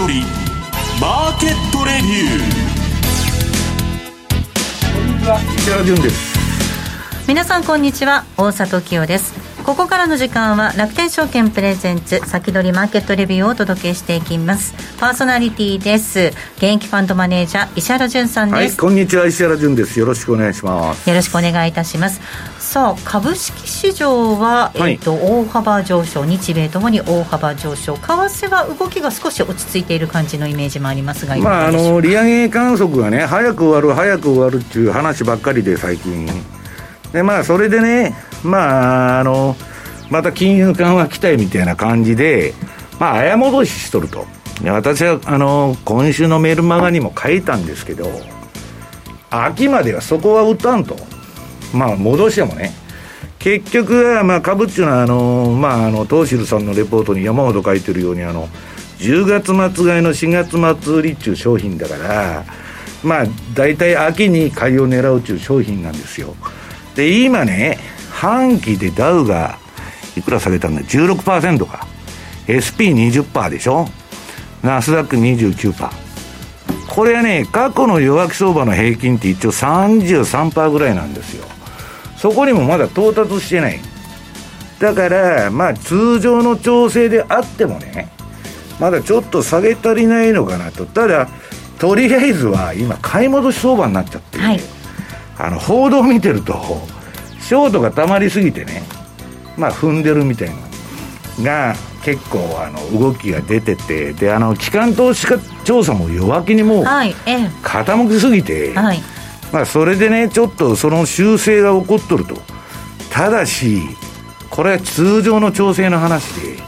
[0.00, 0.22] 先取り
[0.98, 2.76] マーケットレビュー。
[5.56, 6.38] 石原潤です。
[7.28, 8.24] 皆さんこんにちは。
[8.38, 14.74] 大里清ですここからの時間は楽天証券プレゼンツ先取りマーケットレビューをお届けしていきます。
[14.98, 16.32] パーソナリティです。
[16.56, 20.00] 現役ファンドマネージャー石原潤さんです、はい、こんにちは石原潤です。
[20.00, 21.08] よろしくお願いします。
[21.08, 22.20] よろしくお願いいたします。
[22.58, 27.96] さあ株式市場は、はい、えーと、大幅上昇日米ともに大幅上昇。
[27.96, 36.26] 為替は動きが少し落ち着いている感じのイメージもありますがまああの利上げ観測がね早く終わる早く終わるっていう話ばっかりで最近。
[37.12, 39.56] でまあそれでねまああの
[40.10, 42.54] また金融緩和期待みたいな感じで
[42.98, 44.26] まあ早戻ししとると。
[44.62, 48.10] 私はあの今週のメルマガにも書いたんですけど
[49.30, 50.96] 秋まではそこは打たんと。
[51.72, 52.72] まあ戻してもね。
[53.38, 58.48] 結局はまあ株っていうのはあのまああの東汁さんのレポートに山ほど書いてるようにあの
[58.98, 60.28] 10月末買いの4
[60.60, 62.44] 月末売りっちゅう商品だから
[63.02, 63.24] まあ
[63.54, 66.34] 大体秋に買いを狙うっちゅう商品なんですよ。
[66.94, 67.78] で今ね
[68.20, 69.58] 半期でダウが
[70.14, 71.86] いくら下げたんだ？16%か。
[72.46, 73.88] SP20% でしょ？
[74.62, 75.88] ナスダック29%
[76.86, 81.46] これはね過去の弱気相場の平均って一応33%ぐらいなんですよ。
[82.18, 83.80] そこにもまだ到達してない。
[84.78, 88.12] だからまあ通常の調整であってもね
[88.78, 90.84] まだちょっと下げ足りないのかなと。
[90.84, 91.26] ただ
[91.78, 94.60] とりあえずは今買い戻し相場になっちゃって、はい、
[95.38, 96.52] あの報道を見てると
[97.40, 98.82] ショートがたまりすぎてね
[99.56, 100.54] まあ踏んでるみたいな
[101.42, 101.74] が
[102.04, 109.00] 結構あの動きが出ててであの機関投資家調査も弱気にもう傾きすぎて、はい、
[109.52, 112.36] まあ、それでねちょっとその修正が起こっとると。
[113.10, 113.80] ただし
[114.48, 116.62] これは通常の調整の話で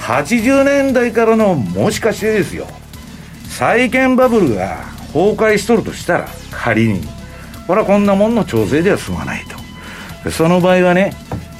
[0.00, 2.66] 80年代からのもしかしてですよ。
[3.48, 7.18] 債券バブルが崩壊しとるとしたら仮に。
[7.66, 9.57] これはこんなもんの調整では済まないと
[10.30, 11.12] その場合はね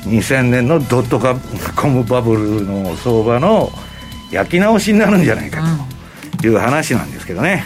[0.04, 1.20] 2000年のドット
[1.80, 3.70] コムバブルの相場の
[4.30, 5.62] 焼き直しになるんじゃないか
[6.40, 7.64] という話なんですけどね。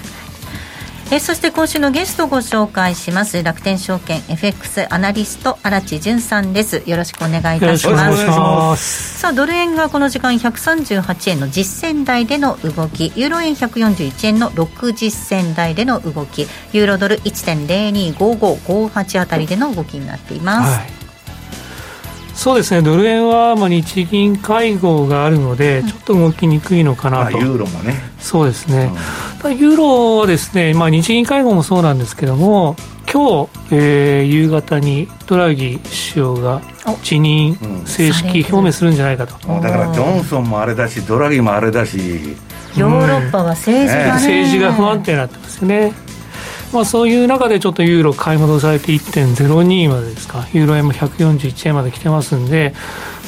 [1.15, 3.43] えそして今週のゲストをご紹介します。
[3.43, 6.83] 楽天証券 FX アナリスト荒地潤さんです。
[6.87, 9.19] よろしくお願いいたします。
[9.19, 13.13] さあドル円がこの時間138円の実践台での動き。
[13.15, 16.47] ユーロ円141円の60銭台での動き。
[16.73, 21.02] ユーロドル1.025558あたりでの動きになっています、はい
[22.43, 22.83] そうですね。
[22.83, 27.95] ドル円はまあ日銀会合があるので、ちょっと動きにくいのかなと、ユーロもね。
[28.19, 28.91] そうですね、
[29.45, 32.75] うん、ユーロはですね、まあ、日銀会合もそうなんですけども
[33.13, 36.63] 今日、えー、夕方にドラギ首相が
[37.05, 41.99] 辞任、正式表明するんじゃないかと、だからジョンソンもあれだしドラギもあれだし。
[42.77, 45.93] ヨーロッパは政治が、ね、政治が不安定になってますよね
[46.73, 52.75] まあ、そういう中でちょっとユーロ買い戻されて1.02までですか、ユーロ円も141円まで来てますんで、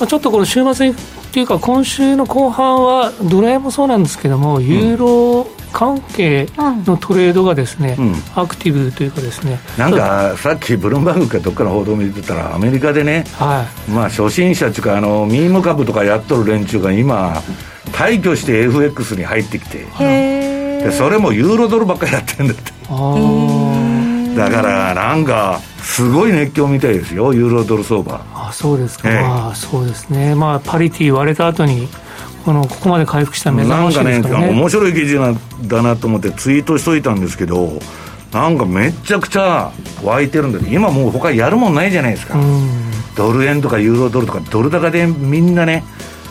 [0.00, 0.94] まあ、ちょっとこの週末っ
[1.32, 9.58] ていうか、今週の後半は、ドル円もそうなんですけども、ユーロ関係のトレードがですね、うん、アクティブというかですね。
[9.76, 17.42] なんかさっきブルームバーグかどっかの報道見てたらアメリカでね、はい、まあ初心者っていうかあのミーム株とかやっとる連中が今
[17.90, 19.84] 退去して FX に入ってきて
[20.84, 22.72] でそれもユーロドルばっかりやってんだって。
[24.36, 28.20] だからなんかすごい熱狂みたいですよユーロドル相場。
[28.34, 30.34] あそうですか、えまあ、そうですね。
[30.34, 31.88] まあパリティ割れた後に
[32.44, 34.48] このここまで回復した目覚ましですかね。
[34.48, 37.78] ね面白い記事だなと思ってツイートしといたんですけど
[38.32, 39.72] なんかめちゃくちゃ
[40.02, 42.36] 湧いてるんだ今もう他やるもんないじゃないですか。
[43.16, 45.84] ドル円とかユーロドルとかドル高でみんなね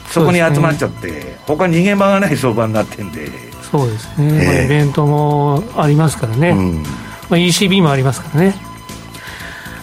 [0.09, 6.83] そこに集まっちゃって、ね、他逃げ場がない相場になってんでそうですね、えー、まあ、イベントもありますからね、うん。
[6.83, 6.89] ま
[7.31, 8.53] あ、ECB もありますからね。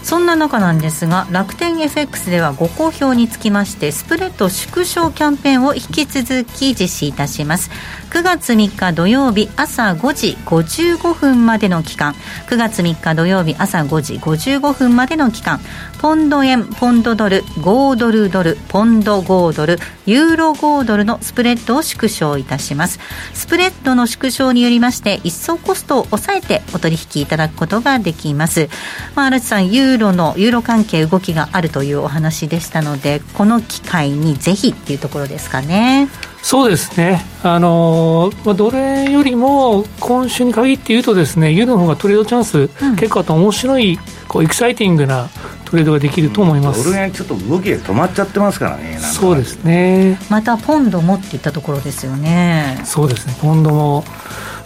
[0.04, 7.70] そんな中なんですが楽天 FX ではご好評につきましてスプレッド縮小キャンペーンを引き続き実施いたします。
[8.10, 12.14] 9月3日土曜日朝5時55分までの期間。
[12.48, 15.60] 9月3日土曜日朝5時55分までの期間
[16.00, 19.76] ポンド円ポンドドル5ドルドルポンド5ドル
[20.06, 22.99] ユーロ5ドルのスプレッドを縮小いたします。
[23.35, 28.70] スプレッドの縮小によりまして一層コストを抑えてお取引いただくことができます、
[29.14, 36.08] まあ、荒地さんユーロのユーロ関係動きがあるというお話でしたのでこの機会にぜひっていうところですかね。
[36.43, 45.29] そうですね、あのまあ、ドル円よりも今週に限って言うとですねユーロの方がトレードチャンス、うん、結構あと面白いこうエキサイティングな
[45.70, 46.84] トレードができると思います。
[46.84, 48.99] ドル円ちょっと動きが止まっちゃってますからね。
[48.99, 50.19] そうですね。
[50.28, 52.81] またポンドもっていったところですよね。
[52.84, 53.37] そうですね。
[53.40, 54.05] ポンドも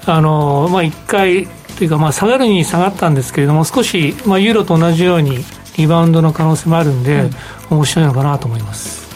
[0.06, 1.46] あのまあ一回
[1.76, 5.44] というかまあ下がるに下がったんですけれども少しまあユーロと同じように
[5.76, 7.24] リバウンドの可能性もあるんで、
[7.70, 9.13] うん、面白いのかなと思います。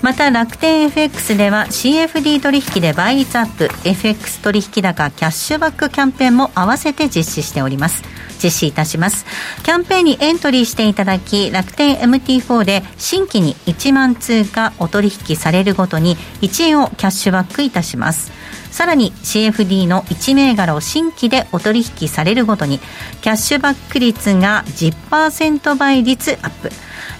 [0.00, 8.02] また楽天 FX では CFD 取引で倍率アップ FX 取引高キャッシュバックキャンペーンも合わせて実施しております。
[8.42, 9.26] 実施いたします。
[9.64, 18.30] キャンペーンにエントリーしていただき楽天 MT4 で新規に1万通貨お取引されるごとに1円をキャッシュバックいたします。
[18.70, 22.78] さらに CFD の1銘柄を新規でお取引されるごとに
[23.20, 26.70] キャッシュバック率が10%倍率アップ。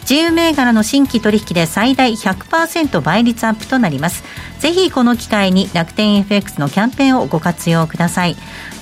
[0.01, 3.69] 自由銘柄の新規取引で最大100%倍率アップ。
[3.69, 4.25] となります
[4.59, 8.37] ぜひこの機会に楽天 FX のキャンペーンをご活用ください。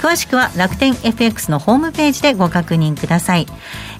[0.06, 3.46] 詳しくは楽天 FX のホームページでご確認ください。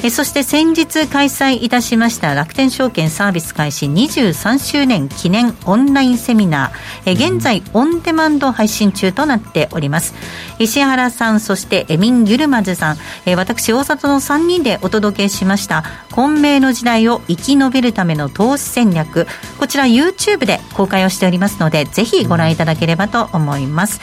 [0.04, 7.10] えそして先日開催いたしました楽天証券サービス開始23周年記念オンラインセミナー。
[7.10, 10.14] え現在オンデマンド配信中となっております。
[10.60, 12.98] 石原さんそしてエミン・ユルマズさん。
[13.24, 15.82] え私大里の3人でお届けしました。
[16.12, 19.26] 混迷の時代を生き延びるための投資戦略。
[19.58, 24.00] こちら YouTube で公開をしておりますのでぜひご覧いただければと思います。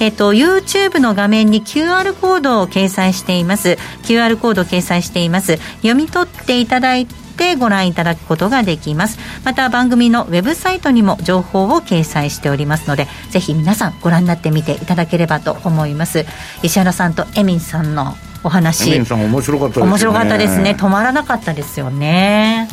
[0.00, 3.78] えっと、YouTube の画面に QR コードを掲載しています。
[4.02, 5.56] QR コードを掲載しています。
[5.76, 9.18] 読み取っていただいてご覧いただくことができます。
[9.44, 16.26] また番組のウェブサイトにも情報を掲載しておりますのでぜひ皆さんご覧になってみていただければと思います。
[16.62, 18.90] 石原さんとエミンさんのお話。
[18.90, 19.86] エミンさん面白かったですね。
[19.86, 20.76] 面白かったですね。
[20.78, 22.68] 止まらなかったですよね。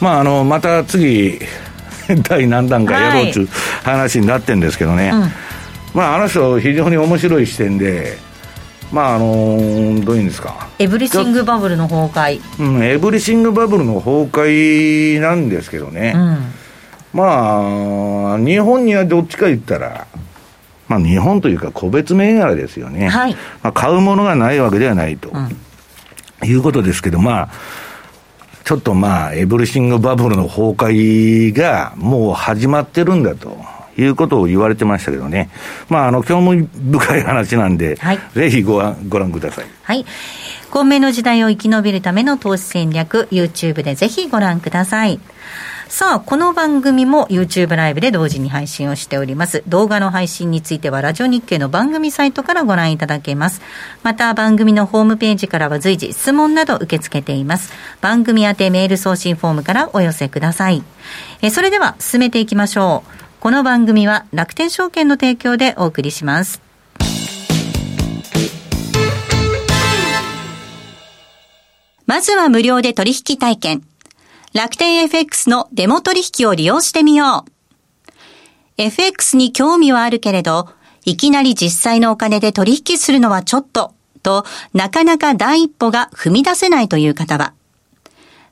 [0.00, 1.38] まああのまた次
[2.28, 3.48] 第何弾かやろうという
[3.82, 5.20] 話になってるんですけどね、はい。
[5.22, 5.32] うん
[5.96, 8.18] まあ、あの人、非常に面白い視点で、
[8.92, 20.06] まああのー、どういうんですか、エブリシングバブルの崩壊、うん、エブリシングバブルの崩壊なんですけどね、うん、まあ、日本にはどっちか言ったら、
[20.86, 23.34] まあ、日本というか、個別銘柄ですよね、はい。
[23.62, 27.48] まあ、買うものがないわけではないと、うん、いうことですけど、まあ、
[28.64, 33.75] ちょっとまあ、エブリシングバブルの崩壊がもう始まってるんだと。
[33.98, 35.50] いうことを言われてましたけどね。
[35.88, 39.66] まあ、あの、興味深い話なんで、はい、ぜひごご覧ください。
[39.82, 40.04] はい。
[40.70, 45.20] 混迷の時代を生き延びるための投資戦略、YouTube でぜひご覧ください。
[45.88, 49.62] さあ、この番組も YouTube ライブで同時に配信をしております。
[49.68, 53.62] 動画の配信については、ラジオ日経の番組サイトからご覧いただけます。
[54.02, 57.72] また、番組のホームページからは随時質問など受け付けています。
[58.00, 60.82] 番組宛てメール送信フォームからお寄せください。
[61.40, 63.25] えそれでは、進めていきましょう。
[63.46, 66.60] この番組は楽天証券の提供でお送りします。
[72.06, 73.84] まずは無料で取引体験。
[74.52, 78.12] 楽天 FX のデモ取引を利用してみよう。
[78.78, 80.68] FX に興味はあるけれど、
[81.04, 83.94] いきなり実際のお金で取引するのはちょっと、
[84.24, 84.44] と、
[84.74, 87.54] なかなか第一歩が踏み出せないという方は、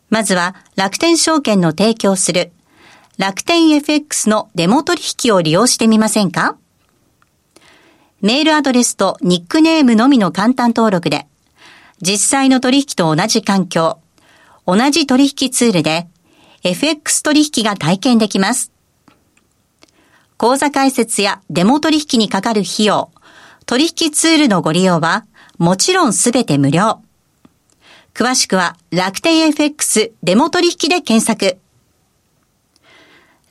[0.09, 2.53] まずは楽天証券の提供する
[3.17, 6.57] 楽天 FX のデモ取引を利用してみませんか？
[8.21, 11.29] メールアドレスとニックネームのみの簡単登録で、
[12.01, 14.01] 実際の取引と同じ環境、
[14.67, 16.09] 同じ取引ツールで、
[16.65, 18.73] FX 取引が体験できます。
[20.37, 23.13] 口座開設やデモ取引にかかる費用、
[23.67, 25.25] 取引ツールのご利用は、
[25.59, 27.01] もちろんすべて無料。
[28.13, 31.59] 詳しくは楽天 FX デモ取引で検索。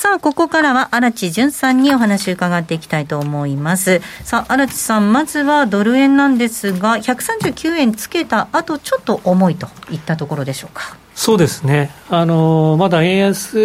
[0.00, 4.00] さあ、ここからは荒地淳さんにお話を伺っていきたいと思います。
[4.22, 10.96] さあ、荒地さん、まずはドル円なんですが、139円つけた後、ちょっと重いといったところでしょうか。
[11.16, 13.58] そうですね、あのまだ円安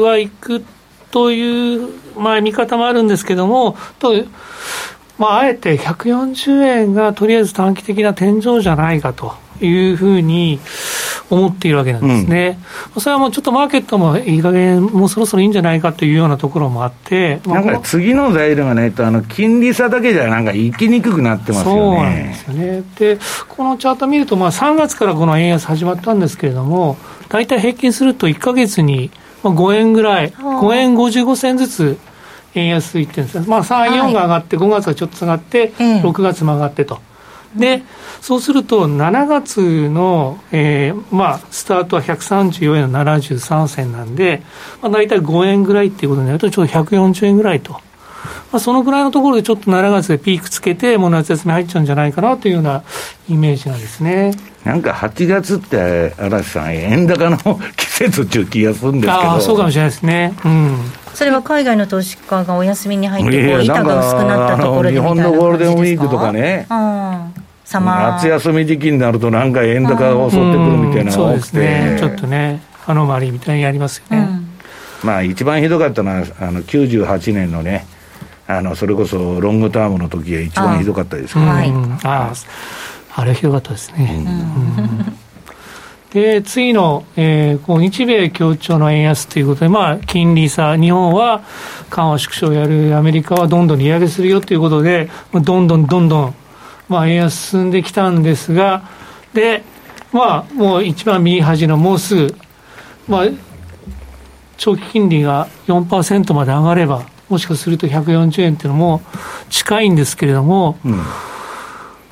[0.00, 0.64] はいく
[1.12, 4.12] という、まあ、見方もあるんですけども、と
[5.18, 10.60] まあ、あえて140円がとりあえず短期的な天井じゃないかというふうに
[11.30, 12.58] 思っているわけなんですね、
[12.94, 21.80] うん、それはもうちょっとマーケットもいい加減、もうそろそろいいんじゃないかというようなところもあって、なんか次の材料がないと、あの金利差だけじゃなんか行きにくくなってますよね。
[21.80, 22.82] そうなんですよね。
[22.98, 26.96] でこのチャート見ると、まあ、3月からこの円安始まったんですけれども、
[27.28, 29.10] 大体平均すると1か月に
[29.42, 31.98] 5円ぐらい、5円55銭ずつ
[32.54, 37.00] 円安いってるんですまあ、3、4が上がって、5月はちょっと下がって、6月も上がってと。
[37.54, 37.82] で、
[38.20, 44.42] そうすると、7月の、えー、まあ、スタートは134円の73銭なんで、
[44.82, 47.72] まあ、大体5円ぐらいっていうことになると、ちょうど140円ぐらいと。
[48.52, 52.82] まあ、そのぐらいのところでちょっと7月でピークつけて、もう夏休み入っちゃうんじゃないかなというような
[53.28, 54.32] イメージなんですね。
[54.64, 57.38] なんか8月って、嵐さん、円高の
[57.76, 59.32] 季節っていう気がするんですけど。
[59.32, 60.34] あそうかもしれないですね。
[60.44, 60.92] うん。
[61.14, 66.66] それは海外の投資家がお休みに入って、こう板が薄くなったところで日本のゴールデンウィークとかね、
[67.70, 74.28] 夏休み時期になると、なんか円高が襲ってくるみたいなのが多くて、ね、ちょっとね、アノマリーみたいにありますよね。
[75.02, 77.86] うん、まあ、一番ひどかったのは、あの98年のね、
[78.46, 81.46] あのそれこそロングタームの時が一番ひどかったですけど。
[81.46, 81.72] ね。
[82.02, 82.32] あ
[83.14, 84.24] あれひどかったですね。
[84.26, 85.29] うん
[86.12, 91.42] で、次の、えー、こう日米協調の円安ということで、まあ、金利差、日本は
[91.88, 96.34] 緩和縮小をやる、アメリカはどんどん利上げするよということで、どんどんどんどん、
[96.88, 98.82] まあ、円安進んできたんですが、
[99.32, 99.62] で、
[100.12, 102.34] まあ、もう一番右端のもうすぐ、
[103.06, 103.26] まあ、
[104.56, 109.00] 長期金利が4%まで上がれば、もしかすると140円っていうのも
[109.48, 111.04] 近いんですけれども、うん、も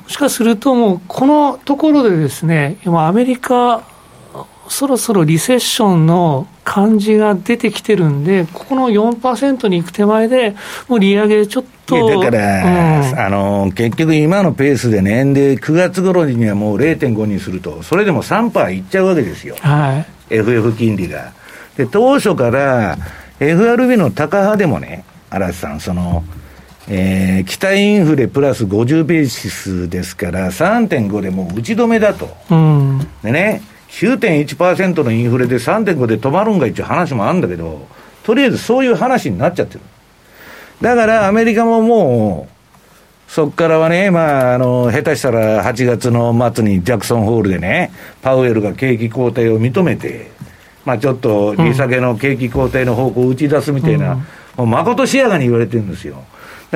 [0.07, 3.83] しかするともうこのところでですね、今アメリカ
[4.69, 10.55] そろそろリセッションの感じが出てきてるんで、ここの4%に行く手前で、
[10.87, 12.21] もう利上げちょっと。
[12.21, 19.55] だから、うん、あの、結局今のペースでね、で、9月頃にはもう0.5にすると、それでも3%いっちゃうわけですよ。
[19.59, 20.35] はい。
[20.35, 21.33] FF 金利が。
[21.75, 22.97] で、当初から、
[23.39, 26.23] FRB の高派でもね、嵐さん、その、
[26.87, 32.29] えー、期待インフレプラス50ベーシスですから、3.5でもう打ち止めだと。
[32.49, 37.87] うん、でね、9.1%のインフレで3.5で止まるんが一応話もあるんだけど、
[38.23, 39.81] とりあえずそういう話になっちゃってる。
[40.81, 42.59] だからアメリカももう、
[43.31, 47.91] そこからはね、まあ、あの、下手したら8月の末にジャクソンホールでね、
[48.21, 50.31] パウエルが景気後退を認めて、
[50.85, 56.23] まあちょっと利下げの景気後退の方向を打ち出すみたいな、うん、もうまことしやがに言われてるんですよ。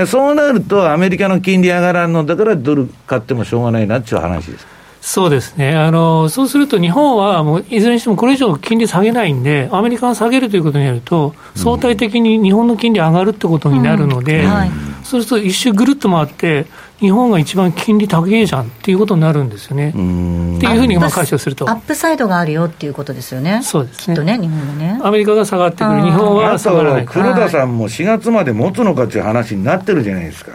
[0.07, 4.67] そうなると、アメリカの金利上がらんのだからドル買ってもしょうがないなっていう話です。
[5.05, 5.75] そうですね。
[5.75, 14.71] あの、そうすると日本はもういずれにしてもこれ以上金利下げないんで、アメリカが下げるということになると、相対的に日本の金利上がるってことになるので、うんはい、
[15.03, 16.67] そうすると一周ぐるっと回って、
[16.99, 19.89] 日本が一番金利高いじゃんっていうことになるんですよね。
[19.89, 21.69] っていうふうにまあ解釈すると。
[21.69, 23.59] アップサイドがあるよっていうことですよね。
[23.61, 24.15] そうですね。
[24.15, 25.01] きっとね、日本はね。
[25.03, 27.05] アメリカが下がってくる、日本は下がらない。
[27.05, 30.51] 黒田さんも4月まで持つのかっていう話になってるじゃないですか。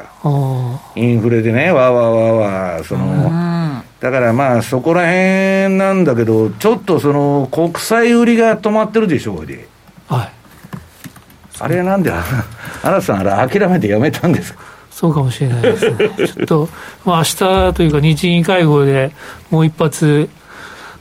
[0.96, 2.32] インフレでね、わーわーわー
[2.76, 9.66] わー、その、だからまあそこら辺なんだけど、ちょっとその国債売りが止まってるでしょうで。
[10.06, 10.28] はい。
[11.60, 12.12] あれなんで、
[12.82, 14.60] 新さん、あれ諦めてやめたんですか？
[14.92, 16.10] そうかもしれないですね。
[16.16, 16.68] ちょっと、
[17.04, 17.36] まあ明日
[17.74, 19.12] というか日銀会合で
[19.50, 20.28] もう一発、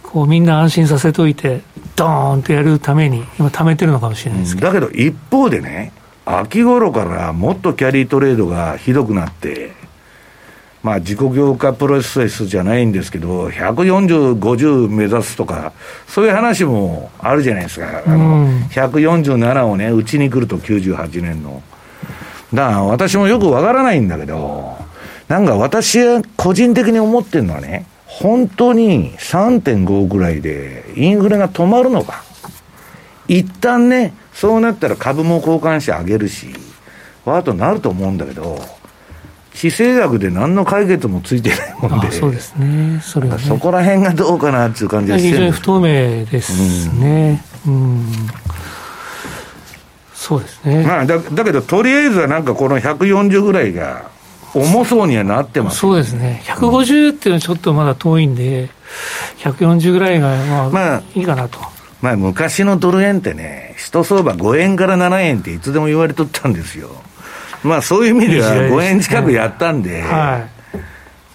[0.02, 1.62] こうみんな安心させといて、
[1.96, 5.92] ドーンとやるために、今貯めてるのかもしれないですけど、うん、だけど一方でね、
[6.26, 9.72] 秋頃からもっとキャリートレードがひどくなって、
[10.84, 15.74] まあ、自己業化プロセスじゃないんですけど、140、50目指すとか、
[16.08, 21.62] そういう話もあるじゃないですか、あの147をね、うちに来ると98年の。
[22.54, 24.78] だから私もよくわからないんだけど、
[25.28, 32.24] なんか私は個人的に思ってるのはね、本当に3.5ぐらいでインフレが止まるのか。
[33.28, 36.48] 一旦ね、そうなったら株も交換してあげるし、
[37.26, 38.58] わーとなると思うんだけど、
[39.58, 47.44] 地政学で何の解決もついてないもんで、そうですね、それは、ね、そこら辺がどうかなっていう感じがして非常に不透明ですね。
[47.66, 48.08] うん、うん
[50.14, 50.84] そうですね。
[50.86, 54.12] まあ、だだけど、とりあえずはなんかこの140ぐらいが
[54.54, 56.44] 重そうにはなってます、ね、そうですね。
[56.46, 58.70] 150っていうのはちょっとまだ遠いんで、
[59.40, 61.60] 140ぐらいがまあ、まあ、いいかなと。
[62.02, 66.90] まあ、昔のドル円ってね、一相場5円から7円っていつでも言われとったんですよ。
[67.68, 70.78] まあ、そういう意味では5円近くやったんで、はい、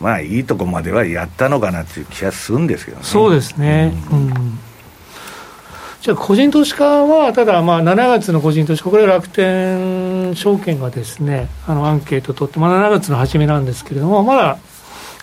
[0.03, 3.05] まあ、いいとこまではやったのかなっていう気がするんですけどね。
[3.05, 3.93] そうですね。
[4.11, 4.59] うん、うん
[6.03, 14.59] じゃあ、個人投資家は、ただ、まあ、7月の個人投資家、これは楽天証券がですね、あのアンケート取って、まあ、7月の初めなんですけれども、まだ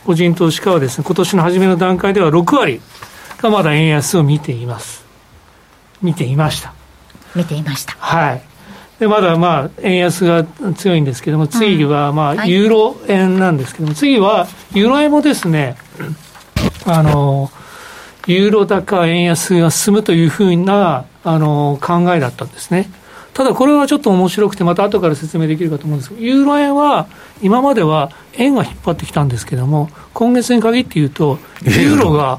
[0.05, 2.79] 個人投資家はですね、今年の初めの段階では6割
[3.39, 5.03] がまだ円安を見ています。
[6.01, 6.73] 見ていました。
[7.35, 7.97] 見ていました。
[7.99, 8.41] はい。
[8.99, 15.77] で、まだまあ、円安が強いんですけども、次はまあ、ユーロ円なんですけども、次は、ユーロ円もですね、
[16.85, 17.49] あの、
[18.27, 22.89] ユーロ高円安が進むというふうなあの考えだったんですね。
[23.33, 27.07] ただこれはちょっと面白くて、また後から説明できるかと思うんですけど、ユーロ円は
[27.41, 32.37] 今までは円が引っ張ってきたんですけども、今月に限って言うと、ユーロが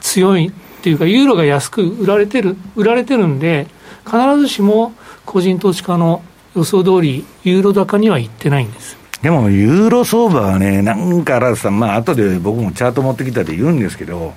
[0.00, 0.52] 強いっ
[0.82, 3.66] ていうか、ユーロが安く売られてる、売られてるんで、
[4.04, 4.92] 必ずしも
[5.26, 6.22] 個人投資家の
[6.54, 8.96] 予想通り、ユーロ高には行ってないんです。
[9.22, 14.34] でも、ユーロ相場はね、なんか荒さん、まあ後で僕もチャート持ってきたで言うんですけど、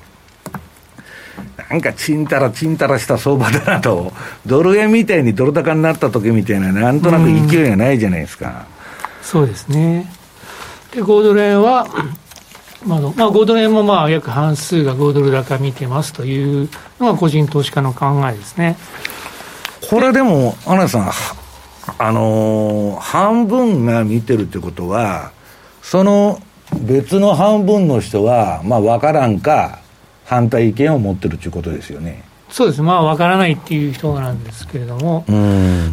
[1.69, 4.13] なんかちんたらちんたらした相場だなと、
[4.45, 8.67] ドル円みたいにドル高になった時みたいな、なんとなく勢いがないじゃないですか。
[9.21, 10.09] うそうですね。
[10.93, 11.87] で、5ドル円は、
[12.85, 18.77] まあ、まあ、5ドル円もまあ約半数が5ドル高見てますというのが個人投資家の考えですね。
[19.89, 21.11] これでも、アナさん、
[21.97, 25.31] あのー、半分が見てるってことは、
[25.81, 26.41] その
[26.81, 29.79] 別の半分の人は、まあ、分からんか、
[30.25, 32.23] 反対意見を持ってるということですよね。
[32.49, 35.25] そうです、まあ、分からないっていう人なんですけれども、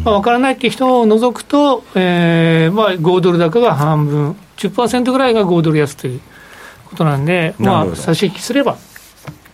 [0.03, 6.21] まあ、分からないっていう人を除くと、えーまあ、5ドル高が半分、10%ぐらいが5ドル安という
[6.85, 8.77] ことなんで、まあ、差し引きすれば、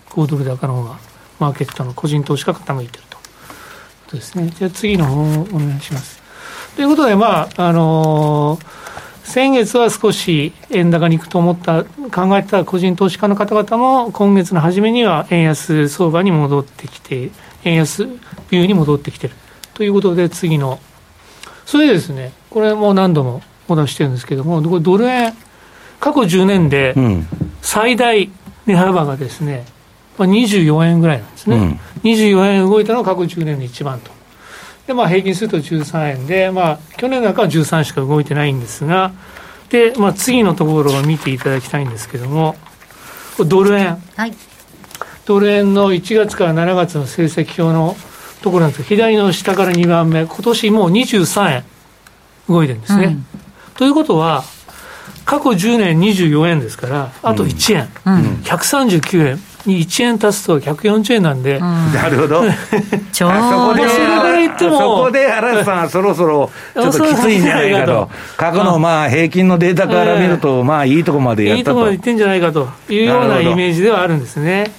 [0.10, 1.00] 5ドル高の方が、
[1.40, 3.04] マーケットの個人投資家傾いてる
[4.10, 4.52] ことですね。
[4.58, 6.20] じゃあ、次の方をお願いします。
[6.76, 8.80] ということで、まああのー
[9.30, 17.30] 先月は少し円高に行くと思った、考えてた個人投資家の方々も、今月の初めには円安相場に戻ってきて、
[17.64, 18.08] 円安
[18.50, 19.36] ビューに戻ってきてる
[19.76, 20.80] ということで、次の、
[21.68, 25.36] それでですね、これも何度もお出してるんですけども、ドル円、
[26.00, 26.96] 過去10年で
[27.62, 28.32] 最大
[28.66, 29.66] 値幅がですね、
[30.20, 34.12] まあ、24円ぐらいなんですね、うん、24円動いたのが過去10年で一番と。
[34.86, 39.14] で、まあ、平均すると13円で、まあ、去年なんかは13しか動いてないんですが、
[39.70, 42.58] で、まあ、次のところを見ていただきたいんですけども、
[43.46, 44.04] ドル円。
[44.18, 44.34] はい。
[45.26, 47.96] ドル円の1月から7月の成績表の
[48.42, 51.64] ところなんですが、左の下から2番目、今年もう23円
[52.50, 53.06] 動いてるんですね。
[53.06, 53.26] うん、
[53.76, 54.44] ということは、
[55.24, 59.49] 過去10年24円ですから、あと1円、うん、139円。
[59.66, 61.62] に1円足すと140円なんで、うん、
[61.94, 62.44] なるほど、
[63.12, 71.70] ちょうどそれぐらいっても、そこで原さん、そろそろちょっときついんじゃないかと、過去のまあ平均のデータから見ると、まあいいとこまでやったと。
[71.72, 74.72] いいとこまでいってんじゃないかというようなイメージではあるんですね。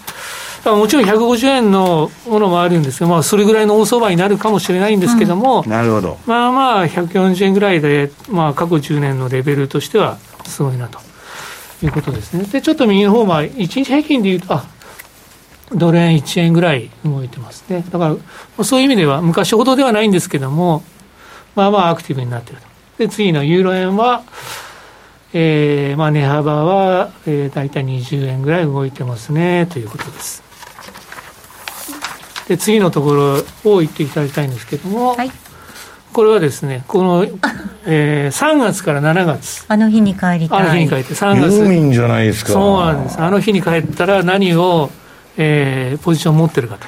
[0.64, 6.18] もちろん150円のものもあるんですけど、まあ、それぐらいの大相場になるかもしれないんですけども、うん、なるほど。
[6.26, 10.98] まあまあ、140円ぐらいで、まあ、過去10年のレベルとしてはすごいなと
[11.82, 12.44] いうことですね。
[12.44, 14.64] で、ちょっと右の方は、1日平均でいうと、あ
[15.72, 17.84] ドル円1円ぐらい動いてますね。
[17.90, 18.16] だか
[18.58, 20.82] ら、そういう意味では、昔ほどではないんですけども、
[21.54, 22.68] まあまあアクティブになっていると。
[22.98, 24.24] で、次のユーロ円は、
[25.32, 30.42] えー、まあ値幅は、えー、大体20円ぐらい動いてますね、ということです。
[32.48, 33.12] で、次のとこ
[33.64, 35.30] ろを言っていただきたいんですけども、はい、
[36.12, 37.24] これはですね、この、
[37.86, 39.64] えー、3月から7月。
[39.68, 40.60] あの日に帰りたい。
[40.60, 41.56] あの日に帰って、3月。
[41.56, 42.52] ユーミンじゃないですか。
[42.52, 43.20] そうなんです。
[43.20, 44.90] あの日に帰ったら何を
[45.36, 46.86] えー、ポジションを持ってるかと。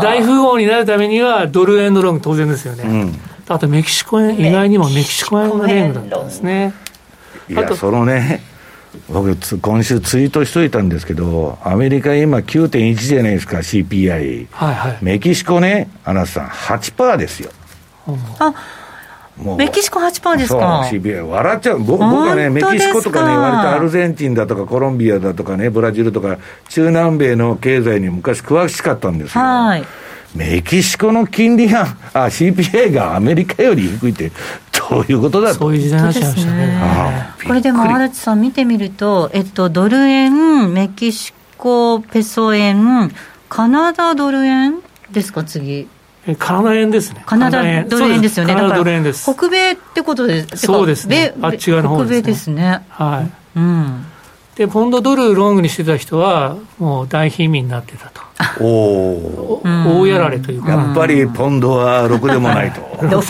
[0.00, 2.84] 大富豪になるためには、ドル円のロング当然ですよね。
[2.84, 6.72] うん、あとメキシコ円、意外にもメキシコ円のレングだったんですね。
[7.48, 8.42] いや、そのね、
[9.08, 14.46] 僕、今週ツイートしといたんですけど、アメリカ今9.1じゃないですか、CPI。
[14.52, 14.98] はいはい。
[15.00, 17.50] メキシコね、あなたさん、8%ですよ。
[18.38, 18.54] あ
[19.56, 20.84] メキシコ8%ですか？
[20.90, 21.78] 笑っちゃう。
[21.78, 26.38] 僕はねメキシコとかね割とアルゼンチンだとかコロンビアだとかねブラジルとか
[26.68, 29.42] 中南米の経済に昔詳しかったんですよ。
[29.42, 29.84] はい。
[30.34, 31.82] メキシコの金利が
[32.14, 34.30] あ CPI がアメリカより低いって
[34.90, 43.12] どういうことだそういう時代になっちゃいましたね、ね、これでも荒地さん見てみると、えっと、ドル円メキシコペソ円
[43.50, 45.44] カナダドル円ですか？
[45.44, 45.86] 次
[46.38, 47.22] カナダ円ですね。
[47.26, 48.54] カナダドル円ですよね。
[48.54, 49.32] カナダドル円です。
[49.32, 51.34] 北米ってことでそうですね。
[51.42, 52.86] あっち側の方です、ね、北米ですね。
[52.88, 53.22] は
[53.56, 53.58] い。
[53.58, 54.06] うん。
[54.54, 58.20] で、ポンドドルロングにしてた人は、もう大貧民になってたと。
[58.60, 59.62] おお。
[59.64, 60.72] 大やられというか。
[60.72, 62.82] やっぱりポンドはろくでもないと。
[63.08, 63.22] で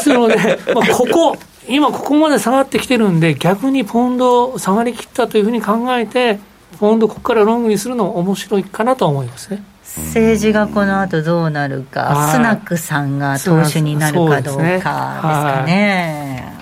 [0.00, 0.36] すので、
[0.74, 1.36] まあ、ここ、
[1.68, 6.38] 今ここまで下がってきてるんで、逆にポンド下がりきったというふうに考えて、
[6.78, 9.62] ポンドここからロングにするのも面白いかなと思いますね。
[9.96, 16.58] 政治がこの後どうなるか、スナクさんが党首になるかどうかですかね。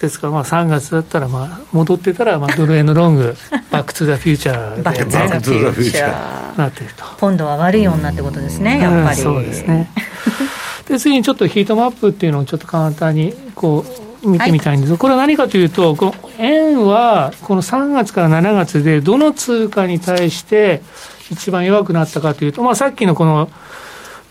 [0.00, 3.36] ですからまあ3月だったらまあ戻ってたらまあドル円のロング
[3.70, 6.58] バック・トゥ・ザ・フューチャーで、バック・トゥ・ザ・フューチャー。
[6.58, 9.90] なってるとポンドは悪い女ってことですね、やっぱり、そうですね。
[10.88, 13.84] で次にちょっとヒートマップっていうのをちょっと簡単にこ
[14.22, 20.82] う見てみたいんですが、はい、これは何かというとこの円はこの3月から7月でどの通貨に対して
[21.30, 23.50] 一番弱くなったかというと、まあ、さっきのこの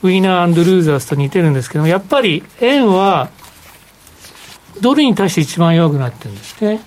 [0.03, 3.29] ウィナールーザーズと似てるんですけどもやっぱり円は
[4.81, 6.81] ドルに対して一番弱くなってるんですね。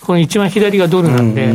[0.00, 1.52] この一番左がドルなんで、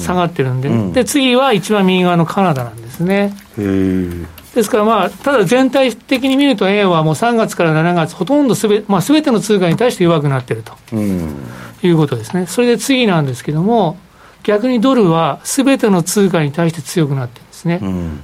[0.00, 3.32] 下がってるんで、で、次は一番右側のカナダなんですね。
[3.56, 10.74] ですからまあ、ただ全体的に見ると、円はもう3月から7月、ほとんどすべ,、まあ、全ての通貨に対して弱くなってると、
[11.82, 12.46] いうことですね。
[12.46, 13.98] それで次なんですけども、
[14.44, 17.80] 逆にドルはすべての通貨に対して強くなってるんですね。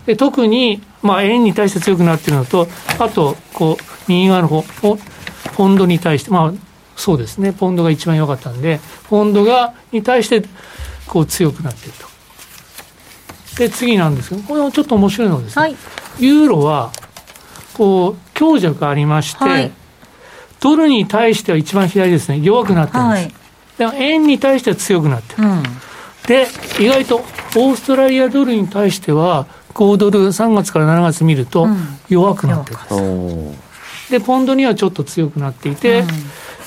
[0.06, 4.62] で特に、まあ、円に対して強くなってるのと、あと、こう、右側の方
[5.54, 6.52] ポンドに対して、まあ、
[6.96, 10.42] そうですね、ポンドが一番良かったんで、ポンドがに対して
[11.06, 13.58] こう強くなっていると。
[13.58, 15.76] で、次なんですけど、これはちょっと面白いのはですね、はい、
[16.18, 16.92] ユーロは
[17.74, 19.72] こう強弱ありまして、はい、
[20.60, 23.34] ドルに対しては一番左ですね、弱くなってるんです。
[23.78, 25.48] はい、で円に対しては強くなってる。
[25.48, 25.62] うん、
[26.30, 26.46] で、
[26.78, 31.66] 意外とオーストラリアドルに対しては、5ドル3月から7月見ると
[32.08, 33.56] 弱くなってるんで
[34.06, 34.12] す。
[34.12, 36.06] でポンドにはちょっと強くなっていて、うん、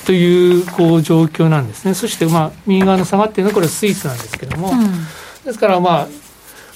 [0.04, 1.94] というこう状況なんですね。
[1.94, 5.04] そしてまあ右側の下がってるのはこれスイスなんですけども、うん、
[5.44, 6.08] ですからまあ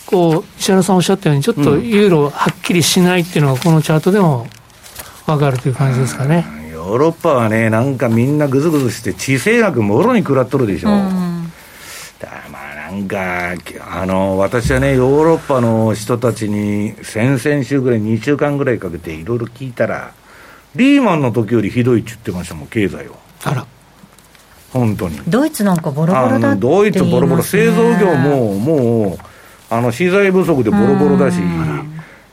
[0.06, 4.46] こう石原さんおっしゃったようにちょっとユーロはっきりしないっていうのがこのチャートでも
[5.26, 10.92] 分かるという感じですかね、ヨーロッパはねなんかみんなぐずぐずして地政学もろに食らっとるでしょ、う
[12.90, 20.12] なんかあの私はねヨーロッパの人たちに先々週ぐらい2週間ぐらいかけていろいろ聞いたら
[20.74, 23.16] リーマンの時よりひどいって言ってましたもん、経済は。
[23.44, 23.66] あら。
[24.70, 25.18] 本当に。
[25.26, 29.18] ドイツなんかボロボロだドイツボロボロ、製造業も、もう、
[29.70, 31.38] あの、資材不足でボロボロだし、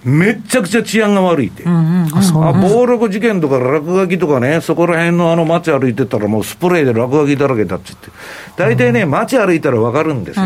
[0.06, 1.64] めっちゃくちゃ治安が悪いって。
[1.66, 8.10] あ暴力事件とか落書きとかね、そこら辺のあの街歩いてたらもうスプレーで落書きだらけだっつって。
[8.56, 10.46] 大体ね、街歩いたらわかるんですよ。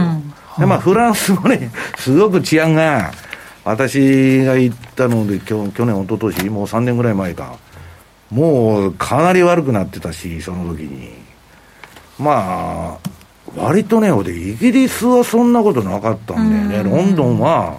[0.57, 3.11] で、まあフランスもね、 すごく治安が、
[3.65, 7.53] 私が行ったので、去去年、一昨年もう3年ぐらい前か。
[8.31, 11.11] もうかなり悪くなってたし、その時に。
[12.17, 13.09] まあ、
[13.57, 16.89] 割とね、で、イギリスはそんなことなかったんだよね。
[16.89, 17.77] ロンドンは、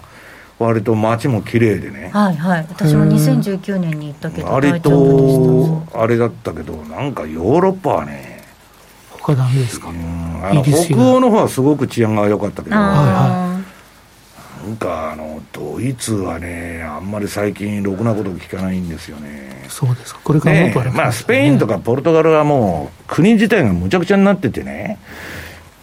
[0.63, 2.09] 割と街も綺麗でね。
[2.13, 2.67] はいはい。
[2.69, 8.43] 私も2019年に行ったけど、割と、あれだったけど、なんかヨーロッパはね、
[9.09, 13.51] 他ダメですか、あの北欧の方はすごく治安が良かったけど、はいはい
[14.61, 19.65] なんかあのドイツはね、あんまり最近、ろくなこと聞かないんですよね。
[19.67, 24.99] そうですか、これからもっとあれ、ね、まあ、スペインとかポルトガルはもう、国自体がむちゃくちゃになっててね、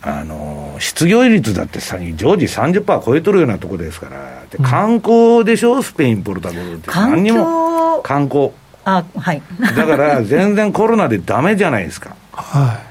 [0.01, 8.51] あの失業率だってさ常時30%超えとるようなとこですから、で観光でしょ、スペイン、ポルトガルって、何にも観光。
[8.85, 12.17] あはい、 だから全然コロナでだめじゃないですか。
[12.33, 12.89] はい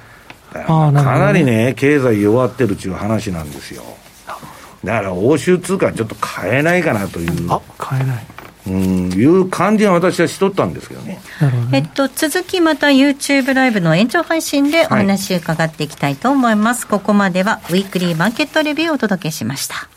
[0.65, 3.84] かなりね、経済弱ってるっていう話なんですよ。
[4.84, 7.52] だから欧州通貨ちょっと買えないかなという。
[7.52, 8.26] あ買えない。
[8.67, 11.19] うん、いう感じは私はしとったんですけどね。
[11.71, 16.86] えっと、続きまた YouTube ライブの延長配信でお話を伺っていきたいと思います。
[16.86, 19.89] はい、ここまではウィークリーマーケットレビューをお届けしました。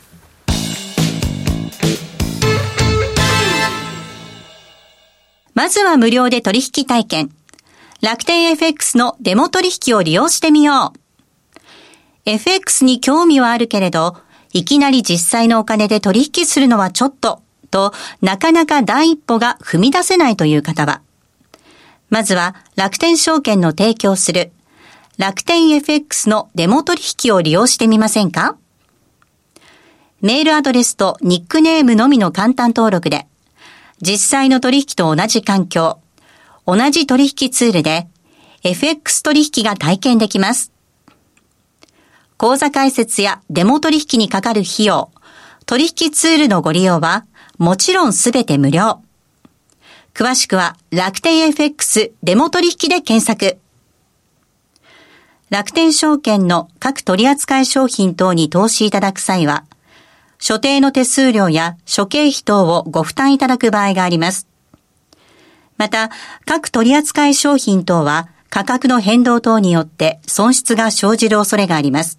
[5.53, 7.29] まずは無料で取引体験。
[8.01, 10.99] 楽天 FX のデモ取引を利用してみよう。
[12.25, 14.17] FX に興味はあるけれど、
[14.53, 21.01] いきなり実際のお金で取引するのはちょっと、と、なかなか第一歩が踏み出せないという方は、
[22.09, 24.51] まずは楽天証券の提供する
[25.17, 28.57] 楽天 FX のデモ取引を利用してみませんか？
[30.19, 33.27] メールアドレスとニックネームのみの簡単登録で、
[34.01, 35.99] 実際の取引と同じ環境、
[36.67, 38.07] 同じ取引ツールで、
[38.63, 40.71] FX 取引が体験できます。
[42.37, 45.11] 口座開設やデモ取引にかかる費用、
[45.65, 47.25] 取引ツールのご利用は、
[47.61, 49.03] もちろんすべて無料。
[50.15, 53.59] 詳しくは楽天 FX デモ取引で検索。
[55.51, 59.63] 楽天証券の各取扱商品等に投資いただく際は、
[60.39, 64.47] 所定の手数料や諸経費等をご負担いただく場合があります。
[65.77, 66.09] また、
[66.47, 72.17] 各取扱商品等は価格の変動等によって損失が生じる恐れがあります。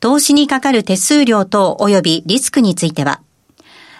[0.00, 3.22] 投資にかかる手数料等及びリスクについては、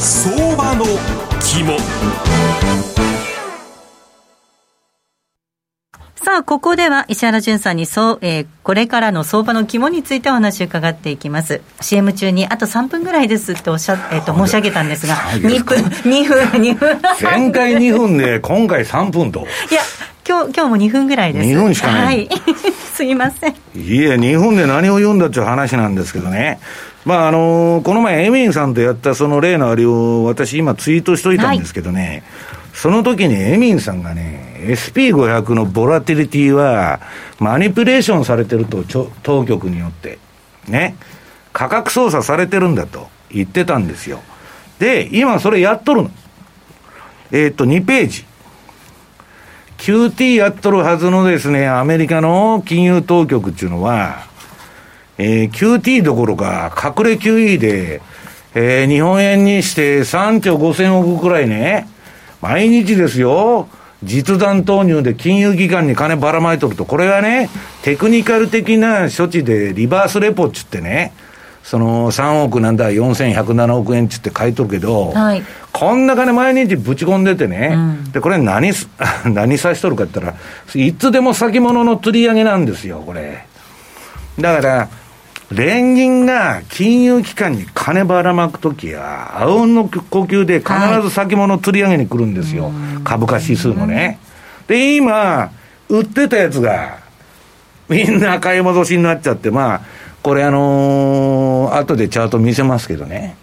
[0.00, 0.84] 相場の
[1.40, 1.76] 肝
[6.14, 11.62] さあ、ここでは石原淳さんにそう、えー、これからの相場の肝についてお話を伺っていきます。
[11.80, 17.00] CM 中にあと3分ぐらいですっておっしゃ、えっ、ー、と、申し上げたんですが、2分、2分、2分。
[17.20, 19.40] 前回2分で、今回3分と。
[19.40, 19.80] いや、
[20.28, 21.48] 今日、今日も2分ぐらいです。
[21.48, 22.04] 2分しかない。
[22.04, 22.28] はい。
[22.94, 23.54] すいません。
[23.74, 26.60] いや、2分で何を読んだっていう話なんですけどね。
[27.08, 32.22] まあ、あのー、この前、エミンさんとやったその例のあれを私今ツイートしといたんですけどね、はい
[32.74, 37.00] その時にエミンさんがね、SP500 のボラティリティは、
[37.40, 38.84] マニピュレーションされてると、
[39.24, 40.20] 当局によって。
[40.68, 40.94] ね。
[41.52, 44.20] 価格操作されてるんだと言ってたんですよ。
[44.78, 46.10] で、今それやっとるの。
[47.32, 48.24] えー、っと、2ページ。
[49.78, 54.27] QT やっとるはずのですね、アメリカの金融当局っていうのは、
[55.18, 58.00] えー、QT どころか、隠れ QE で、
[58.54, 61.88] えー、日本円にして3兆5千億くらいね、
[62.40, 63.68] 毎日ですよ。
[64.04, 67.50] 実弾投入で金融機関に金ばらまいとると、これはね、
[67.82, 71.12] テクニカル的な処置でリバースレポっつってね、
[71.64, 78.72] その3億なんだ、4107億円っつって書いとるけど、はい、こんな金毎日ぶち込んでてね、うん、で、これ何、
[79.26, 80.38] 何さしとるかって言った
[80.78, 83.44] ら、いつでも先物の釣り上げなんですよ、これ。
[84.40, 84.88] だから、
[85.50, 92.64] 連銀が金融機関に金ばらまくときは、あうんの呼吸で必ず先物釣り上げに来るんですよ。
[92.64, 92.72] はい、
[93.04, 94.18] 株価指数のね。
[94.66, 95.50] で、今、
[95.88, 96.98] 売ってたやつが、
[97.88, 99.80] みんな買い戻しになっちゃって、まあ、
[100.22, 103.36] これあのー、後でチャート見せますけどね。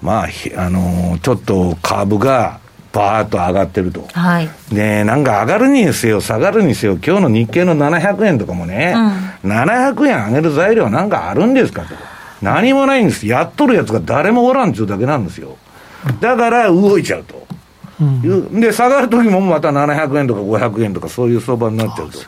[0.00, 2.60] まあ、あのー、ちょっと株が
[2.94, 4.06] バーッと上がってると。
[4.12, 4.48] はい。
[4.72, 8.94] で、なんか上がるにせよ、下がるにせよ、今日の日経の700円とかもね、
[9.44, 11.94] うん、700円上げる材料なんかあるんですかと。
[12.40, 13.26] 何もないんです。
[13.26, 15.56] やっとるやつが誰もおらんっちゅうだけなんですよ。
[16.20, 17.46] だから動いちゃうと。
[18.00, 22.18] うん、で、下がるときもまた700円とか500円とかそういう相場になっちゃうと。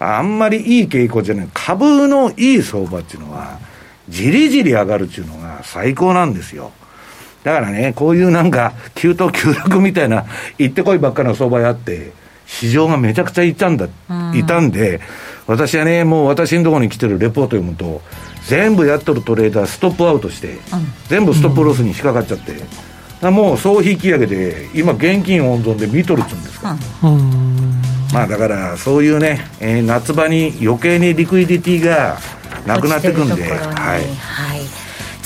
[0.00, 1.48] あんまりいい傾向じゃない。
[1.52, 3.58] 株のいい相場っていうのは、
[4.08, 6.70] じりじり上がるっていうのが最高なんですよ。
[7.48, 10.26] だからね、こういうなんか、急騰急落みたいな、
[10.58, 12.12] 行ってこいばっかりの相場やって、
[12.46, 13.88] 市場がめちゃくちゃいたんだ、
[14.34, 15.00] いたんで、
[15.46, 18.02] 私はね、もう私のところに来てるレポート読むと、
[18.44, 20.58] 全部やっとるトレーダー、ストップアウトして、
[21.08, 26.76] 全部ストップロスに引っかかっちゃって、もう総引き上げで、今、現金温存で見とるっつうんですか。
[28.12, 32.18] まあだからそういうね、えー、夏場に余計にリクイディティが
[32.66, 34.77] なくなってくんで、はい、はい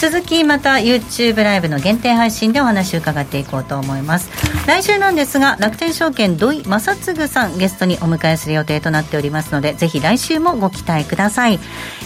[0.03, 4.31] 続きまた YouTube ライブの限定配信でお話を伺っていこうと思います。
[4.67, 11.61] 来週なんですが楽天証券土井正嗣さんゲストにお迎えする予定となっておりますのでぜひ来週もご期待ください。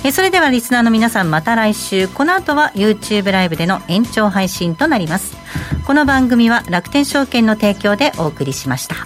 [0.04, 2.06] えそれではリスナーの皆さんまた来週。
[2.08, 5.34] この後は YouTube ライブでの延長配信となります。
[5.86, 8.96] この番組は楽天証券の提供でお送りしました。